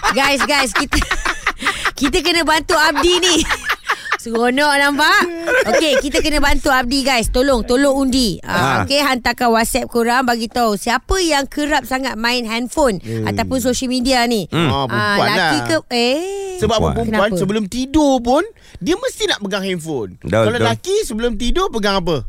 Guys, 0.09 0.41
guys, 0.43 0.73
kita 0.73 0.99
kita 1.99 2.17
kena 2.19 2.41
bantu 2.41 2.73
Abdi 2.73 3.13
ni. 3.19 3.35
Seronok 4.29 4.73
nampak 4.77 5.21
Okey 5.65 5.97
kita 5.99 6.21
kena 6.21 6.37
bantu 6.37 6.69
Abdi 6.69 7.01
guys 7.01 7.27
Tolong 7.27 7.65
Tolong 7.65 7.97
undi 7.97 8.37
Ha. 8.39 8.53
uh, 8.53 8.85
Okey 8.85 9.01
Hantarkan 9.01 9.49
whatsapp 9.49 9.89
korang 9.89 10.21
Bagi 10.21 10.45
tahu 10.45 10.77
Siapa 10.77 11.17
yang 11.17 11.49
kerap 11.49 11.81
sangat 11.83 12.13
Main 12.13 12.45
handphone 12.45 13.01
Ataupun 13.25 13.57
social 13.57 13.89
media 13.89 14.21
ni 14.23 14.45
Hmm. 14.47 14.69
Ah, 14.69 14.85
perempuan 14.85 15.27
laki 15.27 15.57
lah. 15.57 15.65
ke 15.65 15.77
Eh 15.89 16.21
Sebab 16.59 16.77
Perempuan. 16.77 16.93
perempuan 16.95 17.25
Kenapa? 17.25 17.41
sebelum 17.41 17.63
tidur 17.65 18.13
pun 18.19 18.43
dia 18.77 18.93
mesti 18.93 19.23
nak 19.25 19.39
pegang 19.41 19.63
handphone. 19.65 20.15
Kalau 20.21 20.51
lelaki 20.51 21.01
sebelum 21.01 21.35
tidur 21.35 21.67
pegang 21.67 21.99
apa? 21.99 22.23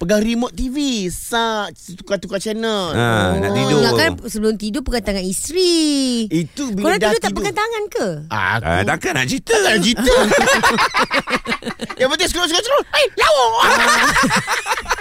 Pegang 0.00 0.24
remote 0.24 0.56
TV, 0.56 1.06
sak 1.12 1.76
tukar-tukar 2.00 2.40
channel. 2.40 2.96
Ah, 2.96 3.36
nak 3.36 3.52
tidur. 3.52 3.84
Ingatkan 3.84 4.10
sebelum 4.32 4.56
tidur 4.56 4.80
Pegang 4.80 5.04
tangan 5.04 5.20
isteri 5.20 6.24
Itu 6.32 6.72
bila 6.72 6.96
Korang 6.96 7.00
dah 7.04 7.08
tidur 7.12 7.20
tak 7.20 7.28
tidur. 7.28 7.36
pegang 7.44 7.56
tangan 7.60 7.82
ke? 7.92 8.08
Aku 8.32 8.64
ah, 8.64 8.80
Takkan 8.88 9.12
nak 9.12 9.26
cerita 9.28 9.54
tak 9.60 9.70
nak 9.76 9.82
cerita. 9.84 10.14
Yang 12.00 12.08
penting 12.16 12.28
scroll 12.32 12.48
scroll 12.48 12.64
scroll. 12.64 12.84
Hai, 12.88 13.04
lawa. 13.12 13.44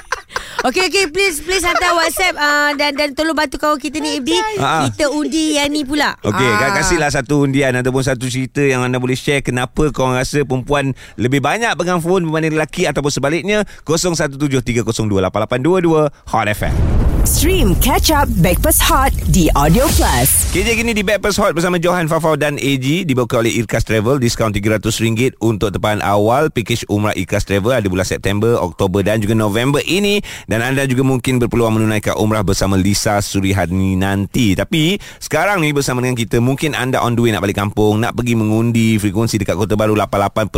Okey 0.59 0.91
okey 0.91 1.07
please 1.15 1.39
please 1.39 1.63
hantar 1.63 1.95
WhatsApp 1.95 2.35
uh, 2.35 2.75
dan 2.75 2.91
dan 2.91 3.15
tolong 3.15 3.31
bantu 3.31 3.55
kawan 3.55 3.79
kita 3.79 4.03
ni 4.03 4.19
Ibdi. 4.19 4.59
Ah. 4.59 4.91
Kita 4.91 5.07
undi 5.07 5.55
yang 5.55 5.71
ni 5.71 5.87
pula. 5.87 6.19
Okey, 6.19 6.35
Ah. 6.35 6.67
ah. 6.67 6.75
kasihlah 6.75 7.07
satu 7.07 7.47
undian 7.47 7.71
ataupun 7.79 8.03
satu 8.03 8.27
cerita 8.27 8.59
yang 8.59 8.83
anda 8.83 8.99
boleh 8.99 9.15
share 9.15 9.39
kenapa 9.39 9.87
korang 9.95 10.19
rasa 10.19 10.43
perempuan 10.43 10.91
lebih 11.15 11.39
banyak 11.39 11.71
pegang 11.79 12.03
phone 12.03 12.27
berbanding 12.27 12.59
lelaki 12.59 12.83
ataupun 12.83 13.07
sebaliknya 13.07 13.63
0173028822 13.87 16.11
Hot 16.27 16.47
FM. 16.51 16.75
Stream 17.19 17.75
Catch 17.83 18.15
Up 18.15 18.31
Backpass 18.39 18.79
Hot 18.79 19.11
di 19.29 19.51
Audio 19.51 19.85
Plus. 19.91 20.49
KJ 20.49 20.71
kini 20.71 20.95
di 20.95 21.03
Backpass 21.03 21.35
Hot 21.37 21.51
bersama 21.51 21.75
Johan 21.75 22.07
Fafau 22.07 22.33
dan 22.33 22.55
AG 22.55 23.03
dibawa 23.03 23.43
oleh 23.43 23.59
Irkas 23.59 23.83
Travel 23.83 24.17
diskaun 24.17 24.49
RM300 24.49 25.35
untuk 25.37 25.69
tempahan 25.69 25.99
awal 25.99 26.47
package 26.49 26.87
umrah 26.87 27.13
Irkas 27.13 27.43
Travel 27.43 27.75
ada 27.75 27.85
bulan 27.85 28.03
September, 28.03 28.57
Oktober 28.57 29.03
dan 29.03 29.19
juga 29.19 29.35
November 29.35 29.83
ini 29.83 30.23
dan 30.49 30.65
anda 30.65 30.81
juga 30.89 31.05
mungkin 31.05 31.37
berpeluang 31.37 31.77
menunaikan 31.77 32.17
umrah 32.17 32.41
bersama 32.41 32.73
Lisa 32.73 33.21
Surihani 33.21 33.93
nanti. 33.93 34.57
Tapi 34.57 34.97
sekarang 35.21 35.61
ni 35.61 35.69
bersama 35.69 36.01
dengan 36.01 36.17
kita 36.17 36.41
mungkin 36.41 36.73
anda 36.73 36.97
on 37.05 37.13
the 37.13 37.21
way 37.21 37.29
nak 37.29 37.45
balik 37.45 37.61
kampung, 37.61 38.01
nak 38.01 38.17
pergi 38.17 38.33
mengundi 38.33 38.97
frekuensi 38.97 39.37
dekat 39.37 39.53
Kota 39.53 39.77
Baru 39.77 39.93
88.6 39.93 40.49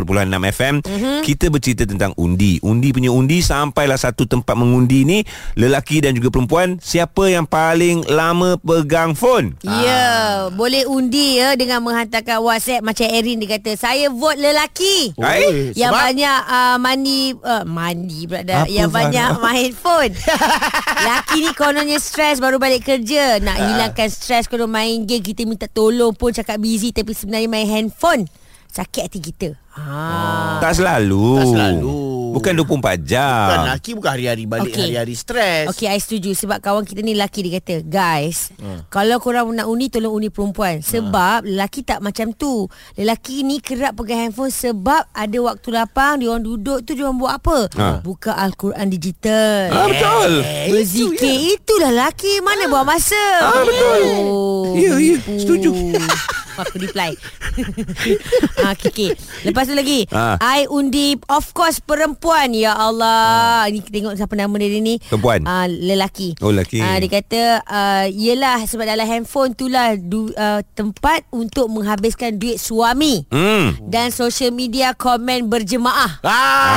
FM. 0.56 0.76
Mm-hmm. 0.80 1.18
Kita 1.28 1.46
bercerita 1.52 1.84
tentang 1.84 2.16
undi. 2.16 2.64
Undi 2.64 2.96
punya 2.96 3.12
undi 3.12 3.44
sampailah 3.44 4.00
satu 4.00 4.24
tempat 4.24 4.56
mengundi 4.56 5.04
ni 5.04 5.20
lelaki 5.60 6.00
dan 6.00 6.16
juga 6.16 6.32
perempuan 6.32 6.80
siapa 6.80 7.28
yang 7.28 7.44
paling 7.44 8.08
lama 8.08 8.56
pegang 8.64 9.12
phone. 9.12 9.60
Ya, 9.60 10.48
boleh 10.56 10.88
undi 10.88 11.44
ya 11.44 11.60
dengan 11.60 11.84
menghantarkan 11.84 12.40
WhatsApp 12.40 12.80
macam 12.80 13.12
Erin 13.12 13.44
dia 13.44 13.60
kata, 13.60 13.76
saya 13.76 14.08
vote 14.08 14.40
lelaki. 14.40 15.12
Hai. 15.20 15.76
Yang 15.76 15.92
Sebab? 15.92 16.06
banyak 16.08 16.40
uh, 16.48 16.78
mandi 16.80 17.20
uh, 17.36 17.64
mandi 17.68 18.24
pula 18.24 18.42
dah. 18.48 18.64
Apa, 18.64 18.72
Yang 18.72 18.90
banyak 18.96 19.30
main 19.44 19.72
phone. 19.82 20.14
Laki 21.02 21.42
ni 21.46 21.52
kononnya 21.58 21.98
stres 21.98 22.38
baru 22.38 22.62
balik 22.62 22.86
kerja. 22.86 23.42
Nak 23.42 23.58
hilangkan 23.58 24.08
stres 24.14 24.46
kalau 24.46 24.70
main 24.70 25.10
game 25.10 25.26
kita 25.26 25.50
minta 25.50 25.66
tolong 25.66 26.14
pun 26.14 26.30
cakap 26.30 26.62
busy 26.62 26.94
tapi 26.94 27.18
sebenarnya 27.18 27.50
main 27.50 27.66
handphone. 27.66 28.30
Sakit 28.72 29.10
hati 29.10 29.20
kita. 29.20 29.50
Ha. 29.76 30.62
Tak 30.64 30.80
selalu. 30.80 31.42
Tak 31.42 31.48
selalu. 31.50 31.90
Bukan 32.32 32.54
24 32.56 32.72
jam. 33.02 33.46
Bukan 33.46 33.60
lelaki 33.66 33.90
bukan 33.94 34.10
hari-hari 34.10 34.44
balik 34.46 34.72
Okey. 34.72 34.84
hari-hari 34.88 35.14
stres. 35.14 35.68
Okey, 35.68 35.86
I 35.86 35.98
setuju 35.98 36.32
sebab 36.34 36.58
kawan 36.58 36.84
kita 36.84 37.00
ni 37.00 37.12
lelaki 37.12 37.44
dia 37.44 37.60
kata, 37.60 37.84
guys, 37.84 38.56
Ha. 38.58 38.88
kalau 38.88 39.18
korang 39.18 39.52
nak 39.52 39.66
undi 39.66 39.88
tolong 39.88 40.14
undi 40.14 40.28
perempuan 40.28 40.80
sebab 40.80 41.44
lelaki 41.44 41.82
tak 41.82 42.00
macam 42.00 42.32
tu. 42.32 42.66
Lelaki 42.96 43.42
ni 43.42 43.60
kerap 43.60 43.94
pegang 43.94 44.26
handphone 44.26 44.50
sebab 44.50 45.06
ada 45.08 45.38
waktu 45.42 45.68
lapang 45.70 46.18
dia 46.18 46.30
orang 46.30 46.42
duduk 46.42 46.80
tu 46.82 46.94
dia 46.94 47.04
orang 47.04 47.18
buat 47.18 47.34
apa? 47.36 47.58
Ha. 47.72 47.88
Buka 48.02 48.32
al-Quran 48.34 48.88
digital. 48.88 49.68
Ah, 49.70 49.86
betul. 49.86 50.32
Eh, 50.42 50.68
Berzikir 50.72 51.20
itu, 51.28 51.56
itulah 51.58 51.92
lelaki 51.92 52.40
mana 52.40 52.66
buat 52.66 52.84
masa. 52.84 53.20
Ah, 53.42 53.62
betul. 53.62 54.02
Oh, 54.24 54.64
Ya, 54.72 54.96
ya, 54.96 55.16
tipu. 55.16 55.32
setuju. 55.38 55.72
Aku 56.62 56.78
reply 56.78 57.12
ha, 58.58 58.72
okay, 58.72 58.88
okay. 58.88 59.10
Lepas 59.44 59.66
tu 59.66 59.74
lagi 59.74 60.06
Ah. 60.10 60.36
I 60.40 60.68
undi 60.68 61.18
Of 61.26 61.52
course 61.52 61.80
perempuan 61.80 62.52
Ya 62.52 62.72
Allah 62.72 63.66
Ni 63.68 63.82
tengok 63.82 64.14
siapa 64.14 64.34
nama 64.34 64.52
dia 64.56 64.78
ni 64.78 65.00
Perempuan? 65.02 65.44
Ah, 65.44 65.66
Lelaki 65.66 66.36
Oh, 66.40 66.52
lelaki. 66.52 66.80
Ah, 66.80 66.96
Dia 66.96 67.10
kata 67.12 67.42
uh, 67.62 68.06
Yelah 68.08 68.62
sebab 68.64 68.86
dalam 68.86 69.04
handphone 69.04 69.52
tu 69.52 69.66
lah 69.66 69.96
du, 69.96 70.30
uh, 70.32 70.62
Tempat 70.72 71.26
untuk 71.30 71.68
menghabiskan 71.68 72.36
duit 72.36 72.58
suami 72.58 73.24
Hmm. 73.28 73.76
Dan 73.82 74.10
social 74.10 74.52
media 74.52 74.92
komen 74.92 75.48
berjemaah 75.48 76.22
Ah. 76.22 76.32
Ah. 76.32 76.76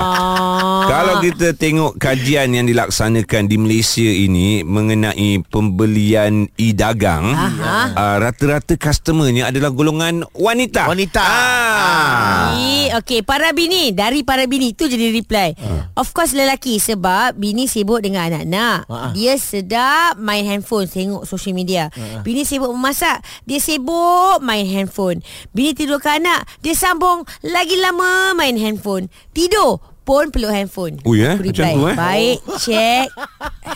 ah. 0.00 0.82
Kalau 0.86 1.14
kita 1.20 1.52
tengok 1.52 1.96
kajian 1.96 2.50
yang 2.50 2.66
dilaksanakan 2.66 3.46
di 3.46 3.56
Malaysia 3.56 4.04
ini 4.04 4.62
mengenai 4.62 5.38
pembelian 5.44 6.30
e-dagang, 6.56 7.30
uh, 7.30 8.16
rata-rata 8.18 8.69
customernya 8.76 9.48
adalah 9.48 9.72
golongan 9.72 10.26
wanita. 10.36 10.86
Wanita. 10.90 11.22
Ah. 11.22 12.54
Eh, 12.58 12.92
Okey, 12.98 13.22
para 13.22 13.54
bini. 13.54 13.94
Dari 13.94 14.26
para 14.26 14.44
bini 14.44 14.74
Itu 14.74 14.90
jadi 14.90 15.10
reply. 15.14 15.54
Of 15.96 16.12
course 16.12 16.34
lelaki. 16.36 16.76
Sebab 16.78 17.38
bini 17.38 17.66
sibuk 17.70 18.04
dengan 18.04 18.28
anak-anak. 18.30 18.78
Ah. 18.86 19.10
Dia 19.16 19.34
sedap 19.40 20.20
main 20.20 20.44
handphone 20.46 20.86
Tengok 20.90 21.24
social 21.26 21.54
media. 21.56 21.88
Bini 22.22 22.44
sibuk 22.44 22.70
memasak. 22.70 23.22
Dia 23.48 23.58
sibuk 23.58 24.44
main 24.44 24.66
handphone. 24.66 25.24
Bini 25.50 25.72
tidurkan 25.72 26.22
anak. 26.22 26.46
Dia 26.60 26.74
sambung 26.76 27.24
Lagi 27.46 27.78
lama 27.78 28.36
main 28.36 28.58
handphone. 28.58 29.08
Tidur 29.32 29.80
pun 30.02 30.34
peluk 30.34 30.50
handphone. 30.50 30.98
Ui, 31.06 31.22
eh? 31.22 31.38
Aku 31.38 31.46
Macam 31.46 31.64
reply, 31.64 31.72
tu, 31.72 31.82
eh? 31.86 31.96
Baik 31.96 32.38
Check 32.58 33.06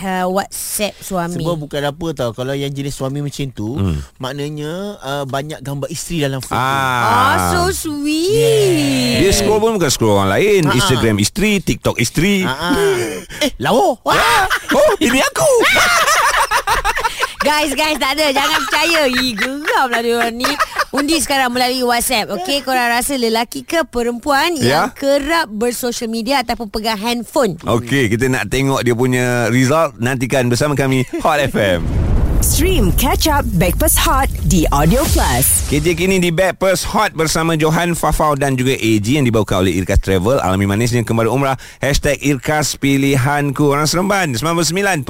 uh, 0.00 0.26
Whatsapp 0.30 0.94
suami 0.98 1.38
Sebab 1.38 1.56
bukan 1.60 1.82
apa 1.84 2.06
tau 2.16 2.30
Kalau 2.34 2.54
yang 2.54 2.70
jenis 2.70 2.94
suami 2.94 3.22
macam 3.22 3.46
tu 3.54 3.78
hmm. 3.78 4.18
Maknanya 4.18 4.72
uh, 4.98 5.24
Banyak 5.26 5.60
gambar 5.62 5.88
isteri 5.90 6.24
dalam 6.24 6.42
foto 6.42 6.58
Ah, 6.58 7.52
so 7.54 7.70
sweet 7.70 9.22
Dia 9.22 9.30
scroll 9.30 9.60
pun 9.62 9.76
bukan 9.78 9.90
scroll 9.90 10.18
orang 10.18 10.34
lain. 10.38 10.62
Ah, 10.66 10.72
ah. 10.74 10.78
Instagram 10.78 11.16
isteri, 11.22 11.62
TikTok 11.62 11.96
isteri. 12.02 12.42
ah. 12.44 12.74
ah. 12.74 13.44
Eh 13.44 13.52
lawa 13.62 13.96
Wah. 14.02 14.46
Oh, 14.74 14.92
ini 14.98 15.20
aku. 15.22 15.50
Guys, 17.44 17.76
guys, 17.76 18.00
tak 18.00 18.16
ada. 18.16 18.32
Jangan 18.32 18.58
percaya. 18.64 19.00
Ih, 19.04 19.36
geram 19.36 19.92
lah 19.92 20.00
dia 20.00 20.16
orang 20.16 20.32
ni. 20.34 20.48
Undi 20.90 21.20
sekarang 21.20 21.52
melalui 21.52 21.84
WhatsApp. 21.84 22.32
Okey, 22.32 22.64
korang 22.64 22.88
rasa 22.88 23.14
lelaki 23.14 23.60
ke 23.62 23.84
perempuan 23.84 24.56
Ya. 24.56 24.88
yang 24.88 24.96
kerap 24.96 25.52
bersosial 25.52 26.08
media 26.08 26.40
ataupun 26.40 26.72
pegang 26.72 26.96
handphone? 26.96 27.60
Okey, 27.60 28.08
kita 28.08 28.32
nak 28.32 28.48
tengok 28.48 28.80
dia 28.80 28.94
punya 28.94 29.52
result. 29.52 30.00
Nantikan 30.00 30.48
bersama 30.48 30.72
kami 30.72 31.04
Hot 31.20 31.36
FM. 31.36 32.13
Stream 32.44 32.92
Catch 33.00 33.24
Up 33.24 33.40
Backpass 33.56 33.96
Hot 34.04 34.28
di 34.44 34.68
Audio 34.68 35.00
Plus. 35.16 35.64
KJ 35.72 35.96
kini 35.96 36.20
di 36.20 36.28
Backpers 36.28 36.84
Hot 36.92 37.16
bersama 37.16 37.56
Johan 37.56 37.96
Fafau 37.96 38.36
dan 38.36 38.52
juga 38.52 38.76
AG 38.76 39.08
yang 39.08 39.24
dibawakan 39.24 39.64
oleh 39.64 39.72
Irkas 39.80 39.96
Travel. 40.04 40.44
Alami 40.44 40.68
manisnya 40.68 41.00
kembali 41.00 41.24
umrah. 41.24 41.56
Hashtag 41.80 42.20
Irkas 42.20 42.76
Pilihanku. 42.76 43.72
Orang 43.72 43.88
Seremban 43.88 44.36
99.5 44.36 45.08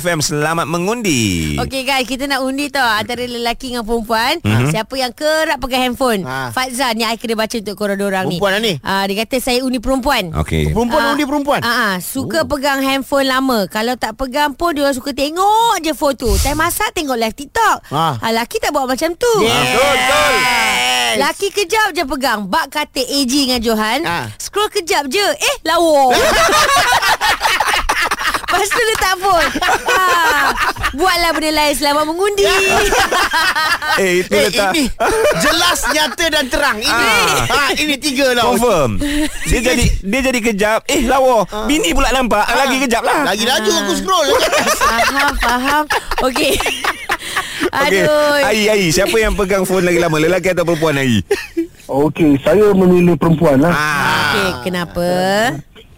FM. 0.00 0.18
Selamat 0.24 0.64
mengundi. 0.64 1.60
Okey 1.60 1.84
guys, 1.84 2.08
kita 2.08 2.24
nak 2.24 2.40
undi 2.40 2.72
tau 2.72 2.88
antara 2.88 3.20
lelaki 3.28 3.76
dengan 3.76 3.84
perempuan. 3.84 4.40
Mm-hmm. 4.40 4.72
Siapa 4.72 4.94
yang 4.96 5.12
kerap 5.12 5.60
pegang 5.60 5.92
handphone? 5.92 6.24
Ha. 6.24 6.56
Faizal 6.56 6.96
ni 6.96 7.04
I 7.04 7.20
kena 7.20 7.36
baca 7.36 7.52
untuk 7.52 7.76
korang 7.76 8.00
orang 8.00 8.32
ni. 8.32 8.40
Perempuan 8.40 8.52
lah 8.56 8.62
ni? 8.64 8.74
Ah, 8.80 9.04
dia 9.04 9.28
kata 9.28 9.44
saya 9.44 9.60
undi 9.60 9.76
perempuan. 9.76 10.32
Okey. 10.40 10.72
Perempuan 10.72 11.02
Ah, 11.04 11.12
undi 11.12 11.24
perempuan 11.28 11.60
Ah, 11.60 11.76
ah, 11.92 11.94
suka 12.00 12.42
oh. 12.42 12.48
pegang 12.48 12.80
handphone 12.80 13.28
lama. 13.28 13.68
Kalau 13.68 13.92
tak 14.00 14.16
pegang 14.16 14.56
pun 14.56 14.72
dia 14.72 14.88
suka 14.96 15.12
tengok 15.12 15.84
je 15.84 15.92
foto. 16.14 16.30
Time 16.38 16.54
masak 16.54 16.94
tengok 16.94 17.18
live 17.18 17.34
TikTok. 17.34 17.90
Ah. 17.90 18.14
Ah. 18.22 18.30
laki 18.30 18.62
tak 18.62 18.70
buat 18.70 18.86
macam 18.86 19.10
tu. 19.18 19.34
Yes. 19.42 19.50
Betul, 19.50 19.94
betul. 19.98 20.32
Laki 21.14 21.48
kejap 21.50 21.88
je 21.90 22.02
pegang. 22.06 22.46
Bak 22.46 22.70
kata 22.70 23.02
AG 23.02 23.32
dengan 23.34 23.58
Johan. 23.58 24.00
Ah. 24.06 24.30
Scroll 24.38 24.70
kejap 24.70 25.10
je. 25.10 25.26
Eh, 25.26 25.56
lawa. 25.66 26.14
Lepas 28.54 28.68
tu 28.70 28.82
letak 28.84 29.14
phone. 29.18 29.48
Ha. 29.84 30.02
Buatlah 30.94 31.30
benda 31.32 31.50
lain 31.52 31.74
selamat 31.74 32.04
mengundi. 32.04 32.46
Eh, 33.94 34.26
itu 34.26 34.30
Eh, 34.32 34.50
letak. 34.50 34.74
ini 34.74 34.90
jelas, 35.38 35.86
nyata 35.86 36.26
dan 36.26 36.50
terang. 36.50 36.74
Ini, 36.76 37.06
ha, 37.46 37.70
ini 37.72 37.94
tiga 37.94 38.34
tau. 38.34 38.50
Confirm. 38.50 38.98
Dia 39.46 39.60
jadi 39.62 39.84
dia 39.86 40.20
jadi 40.24 40.40
kejap. 40.42 40.80
Eh, 40.88 41.06
lawa. 41.06 41.46
Bini 41.64 41.94
pula 41.94 42.10
nampak. 42.10 42.42
Lagi 42.42 42.82
kejap 42.82 43.06
lah. 43.06 43.22
Lagi 43.24 43.46
laju 43.46 43.70
aku 43.70 43.92
scroll. 43.94 44.28
faham, 44.76 45.32
faham. 45.38 45.84
Okey. 46.22 46.58
Okey, 47.64 48.02
Aduh. 48.02 48.42
Ai, 48.42 48.66
Ai, 48.66 48.82
siapa 48.90 49.14
yang 49.14 49.34
pegang 49.34 49.62
phone 49.62 49.86
lagi 49.86 49.98
lama? 49.98 50.18
Lelaki 50.18 50.50
atau 50.50 50.66
perempuan 50.66 50.98
Ai? 50.98 51.22
Okey, 51.86 52.34
saya 52.42 52.74
memilih 52.74 53.14
perempuan 53.14 53.62
lah. 53.62 53.70
Ah. 53.70 53.78
Okey, 54.26 54.48
kenapa? 54.64 55.06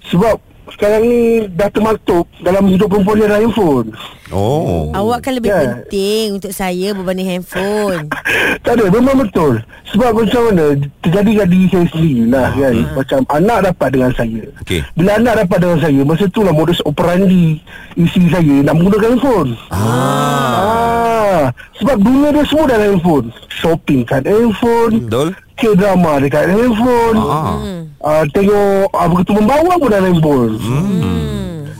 Sebab 0.06 0.36
sekarang 0.76 1.02
ni 1.02 1.20
dah 1.50 1.66
termaktub 1.66 2.28
dalam 2.38 2.68
hidup 2.68 2.86
perempuan 2.86 3.16
ni 3.16 3.24
adalah 3.24 3.40
handphone. 3.40 3.88
Oh. 4.28 4.92
Awak 4.92 5.18
kan 5.22 5.32
lebih 5.32 5.48
Ya. 5.48 5.58
penting 5.62 6.36
untuk 6.36 6.52
saya 6.52 6.92
berbanding 6.92 7.26
handphone. 7.26 8.12
Tak 8.56 8.76
ada, 8.76 8.90
memang 8.90 9.22
betul. 9.22 9.62
Sebab 9.86 10.10
macam 10.12 10.50
mana, 10.50 10.74
terjadi 11.00 11.30
kat 11.38 11.48
diri 11.48 11.66
saya 11.70 11.86
sendiri 11.86 12.22
lah 12.26 12.50
kan. 12.50 12.74
Macam 12.92 13.18
anak 13.30 13.58
dapat 13.64 13.88
dengan 13.90 14.10
saya. 14.12 14.42
Okey. 14.60 14.80
Bila 14.92 15.10
anak 15.14 15.34
dapat 15.46 15.58
dengan 15.60 15.78
saya, 15.78 16.00
masa 16.02 16.24
tu 16.26 16.40
lah 16.42 16.50
modus 16.50 16.82
operandi 16.82 17.62
isteri 17.94 18.26
saya 18.26 18.56
nak 18.62 18.74
menggunakan 18.74 19.14
handphone. 19.14 19.50
Ah. 19.70 21.54
Sebab 21.78 21.96
dunia 21.96 22.28
dia 22.32 22.44
semua 22.44 22.66
dalam 22.66 22.86
handphone. 22.92 23.26
Shopping 23.48 24.02
kat 24.02 24.26
handphone. 24.26 25.06
Betul. 25.06 25.28
K-drama 25.56 26.20
dekat 26.20 26.52
handphone. 26.52 27.16
Ah. 27.18 27.56
Uh, 27.96 28.22
tengok 28.30 28.86
uh, 28.92 29.08
begitu 29.08 29.32
membawa 29.34 29.72
pun 29.74 29.88
dalam 29.88 30.06
handphone. 30.12 30.52
Hmm. 30.60 31.24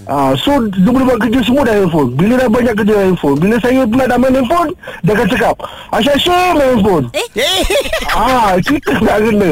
Ah, 0.07 0.31
so 0.39 0.55
dia 0.71 0.87
boleh 0.87 1.03
buat 1.03 1.19
kerja 1.19 1.43
semua 1.43 1.67
dalam 1.67 1.87
handphone. 1.87 2.15
Bila 2.15 2.39
dah 2.39 2.47
banyak 2.47 2.75
kerja 2.79 2.93
dalam 2.95 3.07
handphone, 3.11 3.37
bila 3.37 3.55
saya 3.59 3.83
pula 3.83 4.07
dah 4.07 4.15
main 4.17 4.39
handphone, 4.39 4.71
dia 5.03 5.13
akan 5.13 5.27
cakap, 5.27 5.55
"Asyik-asyik 5.91 6.51
main 6.55 6.69
handphone." 6.73 7.07
Eh? 7.11 7.29
Ah, 8.15 8.55
kita 8.67 8.93
tak 8.97 9.19
kena. 9.19 9.51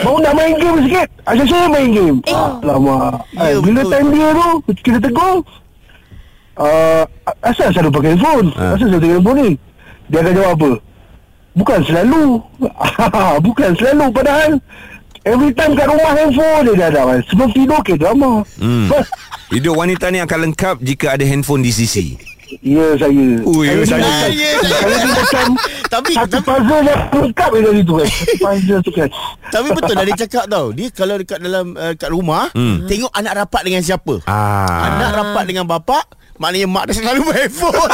Baru 0.00 0.16
nak 0.18 0.34
main 0.34 0.56
game 0.56 0.78
sikit, 0.88 1.08
asyik-asyik 1.28 1.68
main 1.68 1.88
game. 1.92 2.16
Eh. 2.24 2.36
Alamak. 2.64 3.22
Ya, 3.36 3.44
Eh, 3.44 3.54
bila 3.60 3.80
betul. 3.84 3.92
time 3.92 4.08
dia 4.08 4.28
tu, 4.32 4.48
kita 4.80 4.98
tegur, 5.04 5.36
uh, 6.56 7.04
asal 7.44 7.68
selalu 7.68 7.90
pakai 7.92 8.10
handphone? 8.16 8.46
Ha. 8.56 8.64
Asal 8.74 8.86
selalu 8.88 9.00
pakai 9.00 9.14
handphone 9.14 9.38
ni? 9.38 9.50
Dia 10.08 10.18
akan 10.24 10.32
jawab 10.32 10.52
apa? 10.56 10.70
Bukan 11.52 11.80
selalu. 11.82 12.38
Bukan 13.46 13.70
selalu. 13.74 14.04
Padahal, 14.10 14.50
every 15.22 15.50
time 15.50 15.74
kat 15.74 15.86
rumah 15.86 16.12
handphone 16.12 16.62
dia 16.68 16.88
dah 16.88 17.02
ada. 17.04 17.22
Sebelum 17.26 17.50
tidur 17.50 17.80
ke 17.82 17.94
drama. 17.94 18.46
Hmm. 18.56 18.86
Hidup 19.48 19.74
wanita 19.74 20.08
ni 20.08 20.18
akan 20.18 20.38
lengkap 20.46 20.78
jika 20.78 21.14
ada 21.14 21.24
handphone 21.24 21.60
di 21.60 21.70
sisi. 21.70 22.14
Ya 22.58 22.82
saya 22.98 23.14
Ui, 23.46 23.62
Saya 23.62 23.86
saya- 23.86 24.02
ni 24.02 24.10
macam- 24.10 24.34
Ya, 24.34 24.52
Saya 24.60 24.96
ni 24.98 25.10
macam 25.14 25.46
Tapi- 25.86 26.16
Satu 26.18 26.34
tapi- 26.34 26.46
puzzle 26.50 26.82
yang 26.82 27.00
lengkap 27.14 27.48
yang 27.48 27.62
dari 27.62 27.80
tu 27.80 27.94
kan 27.94 28.08
Satu 28.10 28.34
puzzle 28.42 28.80
tu 28.82 28.90
kan 28.90 29.08
Tapi 29.46 29.68
betul 29.70 29.94
dah 29.94 30.04
dia 30.04 30.16
cakap 30.18 30.44
tau 30.50 30.66
Dia 30.74 30.88
kalau 30.90 31.14
dekat 31.14 31.38
dalam 31.38 31.66
uh, 31.72 31.94
kat 31.94 32.10
rumah 32.10 32.50
Hmm. 32.50 32.90
Tengok 32.90 33.14
anak 33.14 33.32
rapat 33.38 33.62
dengan 33.62 33.82
siapa 33.86 34.14
Ah. 34.26 34.82
Anak 34.82 35.10
rapat 35.14 35.44
dengan 35.46 35.62
bapak 35.64 36.02
Maknanya 36.40 36.66
mak 36.72 36.88
dia 36.88 36.96
selalu 36.96 37.20
main 37.28 37.52
phone 37.52 37.92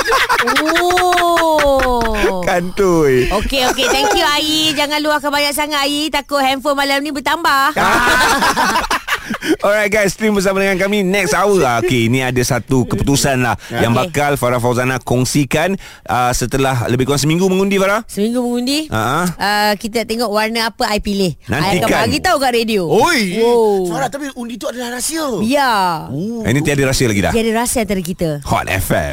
Oh. 0.70 2.46
Kantoi. 2.46 3.26
Okey 3.42 3.66
okey 3.74 3.86
thank 3.90 4.14
you 4.14 4.22
Ai 4.22 4.70
jangan 4.70 5.02
luahkan 5.02 5.34
banyak 5.34 5.50
sangat 5.50 5.82
Ai 5.82 6.06
takut 6.08 6.38
handphone 6.38 6.78
malam 6.78 7.02
ni 7.02 7.10
bertambah. 7.10 7.74
Alright 9.64 9.88
guys, 9.88 10.12
stream 10.12 10.32
bersama 10.32 10.58
dengan 10.58 10.78
kami 10.78 11.00
next 11.00 11.32
hour. 11.32 11.58
Ah, 11.60 11.78
Okay, 11.78 12.06
ini 12.06 12.20
ada 12.20 12.38
satu 12.38 12.84
keputusan 12.84 13.40
lah 13.40 13.54
yang 13.70 13.90
Okay. 13.90 14.08
bakal 14.08 14.30
Farah 14.34 14.56
Fauzana 14.56 14.96
kongsikan 14.98 15.74
uh, 16.04 16.30
setelah 16.30 16.86
lebih 16.86 17.04
kurang 17.04 17.18
seminggu 17.18 17.46
mengundi 17.46 17.76
Farah. 17.76 18.02
Seminggu 18.04 18.40
mengundi. 18.40 18.86
Ha. 18.88 19.02
Uh, 19.28 19.72
kita 19.76 20.02
tengok 20.02 20.28
warna 20.28 20.68
apa 20.68 20.86
I 20.88 20.98
pilih. 20.98 21.34
I 21.42 21.48
akan 21.48 21.60
Nantikan. 21.82 22.00
bagi 22.04 22.18
tahu 22.18 22.36
kat 22.36 22.52
radio. 22.52 22.82
Oi 22.86 23.38
Oh. 23.38 23.86
Farah 23.86 24.06
tapi 24.06 24.30
undi 24.32 24.54
tu 24.54 24.66
adalah 24.66 24.94
rahsia 24.94 25.26
Ya. 25.42 26.06
Eh, 26.08 26.48
Ini 26.48 26.60
tiada 26.60 26.82
rahsia 26.84 27.06
lagi 27.06 27.20
dah. 27.20 27.32
Dia 27.32 27.42
ada 27.42 27.52
rasa 27.56 27.82
antara 27.82 28.00
kita. 28.00 28.40
Hot 28.44 28.66
FM. 28.66 29.12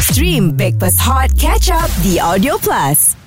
Stream 0.00 0.52
Breakfast 0.52 0.98
Hot 1.00 1.28
Catch 1.34 1.68
Up 1.68 1.90
The 2.00 2.18
Audio 2.18 2.56
Plus. 2.56 3.19